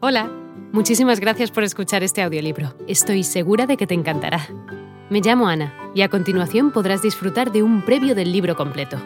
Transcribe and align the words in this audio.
Hola, 0.00 0.30
muchísimas 0.72 1.18
gracias 1.18 1.50
por 1.50 1.64
escuchar 1.64 2.04
este 2.04 2.22
audiolibro. 2.22 2.72
Estoy 2.86 3.24
segura 3.24 3.66
de 3.66 3.76
que 3.76 3.88
te 3.88 3.94
encantará. 3.94 4.46
Me 5.10 5.20
llamo 5.20 5.48
Ana 5.48 5.74
y 5.92 6.02
a 6.02 6.08
continuación 6.08 6.70
podrás 6.70 7.02
disfrutar 7.02 7.50
de 7.50 7.64
un 7.64 7.84
previo 7.84 8.14
del 8.14 8.30
libro 8.30 8.54
completo. 8.54 8.96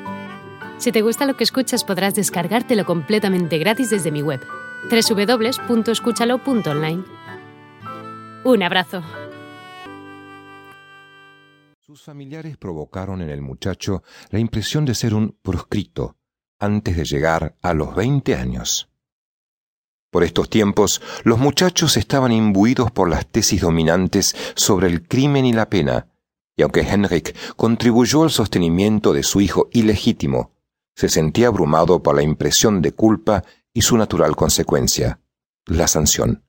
Si 0.77 0.93
te 0.93 1.01
gusta 1.01 1.25
lo 1.25 1.35
que 1.35 1.45
escuchas 1.45 1.83
podrás 1.83 2.15
descargártelo 2.15 2.85
completamente 2.85 3.57
gratis 3.57 3.89
desde 3.89 4.13
mi 4.13 4.21
web, 4.21 4.43
www.escúchalo.online. 4.91 7.05
Un 8.45 8.63
abrazo. 8.63 9.03
Sus 11.81 12.03
familiares 12.03 12.59
provocaron 12.59 13.23
en 13.23 13.31
el 13.31 13.41
muchacho 13.41 14.03
la 14.29 14.41
impresión 14.41 14.85
de 14.85 14.95
ser 14.95 15.15
un 15.15 15.39
proscrito 15.41 16.19
antes 16.59 16.99
de 16.99 17.07
llegar 17.07 17.57
a 17.63 17.73
los 17.73 17.97
20 17.97 18.35
años. 18.35 18.92
Por 20.13 20.25
estos 20.25 20.51
tiempos, 20.51 21.01
los 21.25 21.39
muchachos 21.39 21.97
estaban 21.97 22.33
imbuidos 22.33 22.91
por 22.91 23.09
las 23.09 23.27
tesis 23.27 23.63
dominantes 23.63 24.37
sobre 24.55 24.89
el 24.89 25.09
crimen 25.09 25.47
y 25.47 25.55
la 25.55 25.71
pena, 25.71 26.07
y 26.55 26.61
aunque 26.61 26.83
Henrik 26.83 27.35
contribuyó 27.57 28.23
al 28.23 28.31
sostenimiento 28.31 29.15
de 29.15 29.23
su 29.23 29.41
hijo 29.41 29.71
ilegítimo, 29.73 30.53
se 30.95 31.09
sentía 31.09 31.47
abrumado 31.47 32.03
por 32.03 32.15
la 32.15 32.23
impresión 32.23 32.83
de 32.83 32.93
culpa 32.93 33.43
y 33.73 33.81
su 33.81 33.97
natural 33.97 34.37
consecuencia, 34.37 35.19
la 35.65 35.89
sanción. 35.89 36.45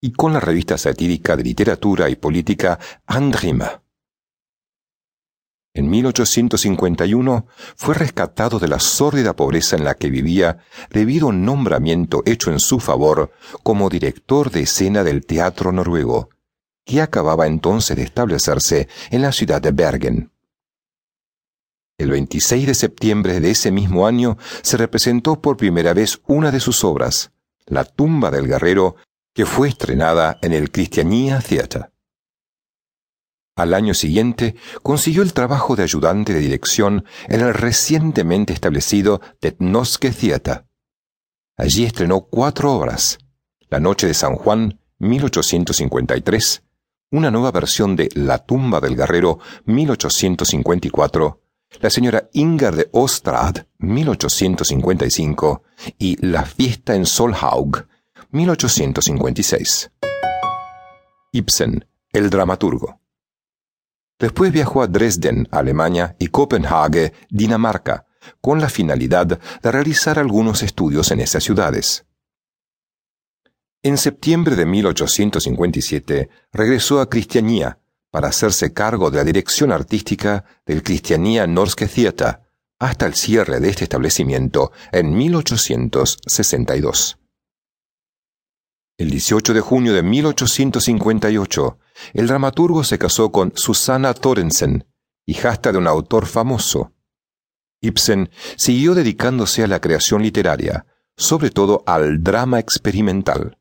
y 0.00 0.12
con 0.12 0.32
la 0.32 0.40
revista 0.40 0.78
satírica 0.78 1.36
de 1.36 1.44
literatura 1.44 2.08
y 2.08 2.16
política 2.16 2.78
Andrima. 3.06 3.82
En 5.74 5.90
1851 5.90 7.46
fue 7.76 7.94
rescatado 7.94 8.58
de 8.58 8.68
la 8.68 8.80
sórdida 8.80 9.36
pobreza 9.36 9.76
en 9.76 9.84
la 9.84 9.94
que 9.94 10.10
vivía 10.10 10.58
debido 10.90 11.26
a 11.26 11.30
un 11.30 11.44
nombramiento 11.44 12.22
hecho 12.26 12.50
en 12.50 12.58
su 12.58 12.80
favor 12.80 13.32
como 13.62 13.88
director 13.88 14.50
de 14.50 14.62
escena 14.62 15.04
del 15.04 15.24
teatro 15.24 15.70
noruego, 15.70 16.30
que 16.88 17.02
acababa 17.02 17.46
entonces 17.46 17.94
de 17.98 18.02
establecerse 18.02 18.88
en 19.10 19.20
la 19.20 19.30
ciudad 19.30 19.60
de 19.60 19.72
Bergen. 19.72 20.32
El 21.98 22.10
26 22.10 22.66
de 22.66 22.74
septiembre 22.74 23.40
de 23.40 23.50
ese 23.50 23.70
mismo 23.70 24.06
año 24.06 24.38
se 24.62 24.78
representó 24.78 25.42
por 25.42 25.58
primera 25.58 25.92
vez 25.92 26.22
una 26.26 26.50
de 26.50 26.60
sus 26.60 26.84
obras, 26.84 27.30
La 27.66 27.84
tumba 27.84 28.30
del 28.30 28.46
guerrero, 28.46 28.96
que 29.34 29.44
fue 29.44 29.68
estrenada 29.68 30.38
en 30.40 30.54
el 30.54 30.70
Christiania 30.70 31.40
Theater. 31.40 31.92
Al 33.54 33.74
año 33.74 33.92
siguiente 33.92 34.56
consiguió 34.82 35.20
el 35.20 35.34
trabajo 35.34 35.76
de 35.76 35.82
ayudante 35.82 36.32
de 36.32 36.40
dirección 36.40 37.04
en 37.26 37.42
el 37.42 37.52
recientemente 37.52 38.54
establecido 38.54 39.20
Tetnoske 39.40 40.10
Theater. 40.10 40.64
Allí 41.58 41.84
estrenó 41.84 42.22
cuatro 42.22 42.72
obras: 42.72 43.18
La 43.68 43.78
Noche 43.78 44.06
de 44.06 44.14
San 44.14 44.36
Juan, 44.36 44.80
1853, 45.00 46.62
una 47.10 47.30
nueva 47.30 47.50
versión 47.50 47.96
de 47.96 48.10
La 48.14 48.38
tumba 48.38 48.80
del 48.80 48.96
guerrero 48.96 49.38
1854, 49.64 51.40
La 51.80 51.90
señora 51.90 52.28
Inger 52.32 52.76
de 52.76 52.88
Ostrad 52.92 53.56
1855 53.78 55.62
y 55.98 56.24
La 56.26 56.44
fiesta 56.44 56.94
en 56.94 57.06
Solhaug 57.06 57.86
1856. 58.30 59.90
Ibsen, 61.32 61.86
el 62.12 62.30
dramaturgo. 62.30 63.00
Después 64.18 64.52
viajó 64.52 64.82
a 64.82 64.86
Dresden, 64.86 65.48
Alemania, 65.50 66.16
y 66.18 66.28
Copenhague, 66.28 67.12
Dinamarca, 67.30 68.06
con 68.40 68.60
la 68.60 68.68
finalidad 68.68 69.26
de 69.26 69.72
realizar 69.72 70.18
algunos 70.18 70.62
estudios 70.62 71.10
en 71.12 71.20
esas 71.20 71.44
ciudades. 71.44 72.07
En 73.82 73.96
septiembre 73.96 74.56
de 74.56 74.66
1857 74.66 76.28
regresó 76.52 77.00
a 77.00 77.08
Cristianía 77.08 77.78
para 78.10 78.26
hacerse 78.28 78.72
cargo 78.72 79.10
de 79.10 79.18
la 79.18 79.24
dirección 79.24 79.70
artística 79.70 80.44
del 80.66 80.82
Cristianía 80.82 81.46
Norske 81.46 81.86
Theater 81.86 82.40
hasta 82.80 83.06
el 83.06 83.14
cierre 83.14 83.60
de 83.60 83.68
este 83.68 83.84
establecimiento 83.84 84.72
en 84.90 85.16
1862. 85.16 87.18
El 88.98 89.10
18 89.10 89.54
de 89.54 89.60
junio 89.60 89.92
de 89.92 90.02
1858, 90.02 91.78
el 92.14 92.26
dramaturgo 92.26 92.82
se 92.82 92.98
casó 92.98 93.30
con 93.30 93.52
Susanna 93.54 94.12
Thorensen, 94.12 94.88
hijastra 95.24 95.70
de 95.70 95.78
un 95.78 95.86
autor 95.86 96.26
famoso. 96.26 96.92
Ibsen 97.80 98.30
siguió 98.56 98.96
dedicándose 98.96 99.62
a 99.62 99.68
la 99.68 99.80
creación 99.80 100.24
literaria, 100.24 100.84
sobre 101.16 101.50
todo 101.50 101.84
al 101.86 102.24
drama 102.24 102.58
experimental. 102.58 103.57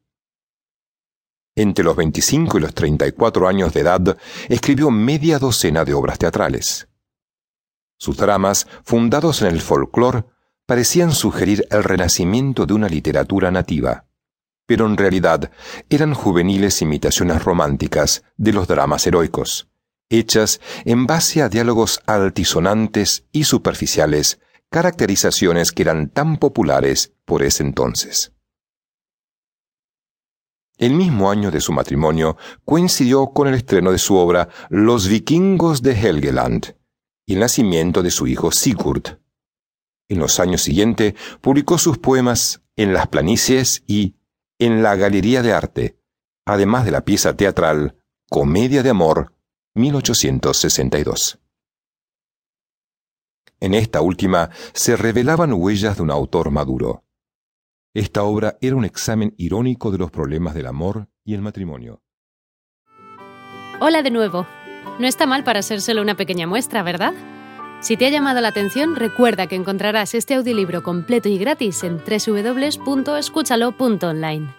Entre 1.57 1.83
los 1.83 1.95
25 1.95 2.59
y 2.59 2.61
los 2.61 2.75
34 2.75 3.47
años 3.47 3.73
de 3.73 3.79
edad, 3.79 4.15
escribió 4.47 4.91
media 4.91 5.39
docena 5.39 5.83
de 5.85 5.95
obras 5.95 6.19
teatrales. 6.19 6.87
Sus 7.97 8.15
dramas, 8.15 8.67
fundados 8.83 9.41
en 9.41 9.47
el 9.47 9.59
folclore, 9.59 10.25
parecían 10.67 11.11
sugerir 11.11 11.65
el 11.71 11.83
renacimiento 11.83 12.67
de 12.67 12.75
una 12.75 12.87
literatura 12.87 13.49
nativa, 13.49 14.05
pero 14.67 14.85
en 14.85 14.97
realidad 14.97 15.49
eran 15.89 16.13
juveniles 16.13 16.79
imitaciones 16.83 17.43
románticas 17.43 18.23
de 18.35 18.53
los 18.53 18.67
dramas 18.67 19.07
heroicos, 19.07 19.67
hechas 20.09 20.61
en 20.85 21.07
base 21.07 21.41
a 21.41 21.49
diálogos 21.49 22.01
altisonantes 22.05 23.25
y 23.31 23.45
superficiales, 23.45 24.39
caracterizaciones 24.69 25.71
que 25.71 25.81
eran 25.81 26.09
tan 26.09 26.37
populares 26.37 27.13
por 27.25 27.41
ese 27.41 27.63
entonces. 27.63 28.36
El 30.77 30.93
mismo 30.93 31.31
año 31.31 31.49
de 31.49 31.59
su 31.59 31.73
matrimonio 31.73 32.37
coincidió 32.63 33.27
con 33.27 33.47
el 33.47 33.55
estreno 33.55 33.91
de 33.91 33.97
su 33.97 34.15
obra 34.15 34.49
Los 34.69 35.07
vikingos 35.07 35.81
de 35.81 35.93
Helgeland 35.93 36.75
y 37.25 37.33
el 37.33 37.39
nacimiento 37.39 38.03
de 38.03 38.11
su 38.11 38.27
hijo 38.27 38.51
Sigurd. 38.51 39.19
En 40.07 40.19
los 40.19 40.39
años 40.39 40.61
siguientes 40.61 41.15
publicó 41.41 41.77
sus 41.79 41.97
poemas 41.97 42.61
En 42.75 42.93
las 42.93 43.07
planicies 43.07 43.83
y 43.87 44.17
En 44.59 44.83
la 44.83 44.95
Galería 44.95 45.41
de 45.41 45.53
Arte, 45.53 45.99
además 46.45 46.85
de 46.85 46.91
la 46.91 47.01
pieza 47.01 47.35
teatral 47.35 47.97
Comedia 48.29 48.83
de 48.83 48.91
Amor, 48.91 49.33
1862. 49.73 51.39
En 53.59 53.73
esta 53.73 54.01
última 54.01 54.51
se 54.73 54.95
revelaban 54.95 55.53
huellas 55.53 55.97
de 55.97 56.03
un 56.03 56.11
autor 56.11 56.51
maduro. 56.51 57.06
Esta 57.97 58.21
obra 58.21 58.59
era 58.61 58.75
un 58.75 58.85
examen 58.85 59.33
irónico 59.37 59.89
de 59.89 59.97
los 59.97 60.11
problemas 60.11 60.53
del 60.53 60.67
amor 60.67 61.09
y 61.25 61.33
el 61.33 61.41
matrimonio. 61.41 62.03
Hola 63.79 64.03
de 64.03 64.11
nuevo. 64.11 64.45
No 64.99 65.07
está 65.07 65.25
mal 65.25 65.43
para 65.43 65.63
ser 65.63 65.81
solo 65.81 66.03
una 66.03 66.15
pequeña 66.15 66.45
muestra, 66.45 66.83
¿verdad? 66.83 67.15
Si 67.79 67.97
te 67.97 68.05
ha 68.05 68.09
llamado 68.09 68.39
la 68.39 68.49
atención, 68.49 68.95
recuerda 68.95 69.47
que 69.47 69.55
encontrarás 69.55 70.13
este 70.13 70.35
audiolibro 70.35 70.83
completo 70.83 71.27
y 71.27 71.39
gratis 71.39 71.83
en 71.83 71.97
www.escúchalo.online. 71.97 74.53